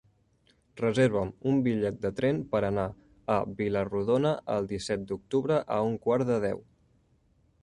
[0.79, 2.87] Reserva'm un bitllet de tren per anar
[3.35, 6.69] a Vila-rodona el disset d'octubre a un quart de deu.